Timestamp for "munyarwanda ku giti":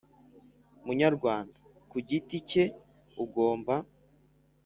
0.85-2.37